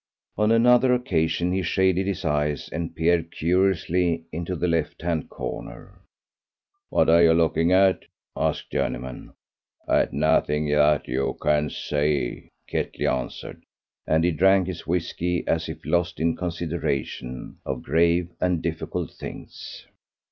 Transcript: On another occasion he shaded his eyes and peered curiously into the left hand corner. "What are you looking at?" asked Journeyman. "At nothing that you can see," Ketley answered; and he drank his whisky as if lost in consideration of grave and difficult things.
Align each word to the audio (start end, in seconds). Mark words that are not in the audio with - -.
On 0.35 0.51
another 0.51 0.95
occasion 0.95 1.51
he 1.51 1.61
shaded 1.61 2.07
his 2.07 2.25
eyes 2.25 2.69
and 2.69 2.95
peered 2.95 3.29
curiously 3.29 4.23
into 4.31 4.55
the 4.55 4.67
left 4.67 5.03
hand 5.03 5.29
corner. 5.29 6.01
"What 6.89 7.07
are 7.07 7.21
you 7.21 7.35
looking 7.35 7.71
at?" 7.71 8.05
asked 8.35 8.71
Journeyman. 8.71 9.33
"At 9.87 10.11
nothing 10.11 10.65
that 10.69 11.07
you 11.07 11.37
can 11.39 11.69
see," 11.69 12.49
Ketley 12.67 13.05
answered; 13.05 13.61
and 14.07 14.23
he 14.23 14.31
drank 14.31 14.65
his 14.65 14.87
whisky 14.87 15.43
as 15.45 15.69
if 15.69 15.85
lost 15.85 16.19
in 16.19 16.35
consideration 16.35 17.57
of 17.63 17.83
grave 17.83 18.29
and 18.41 18.59
difficult 18.63 19.11
things. 19.11 19.85